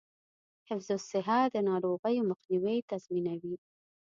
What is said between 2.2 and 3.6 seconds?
مخنیوی تضمینوي.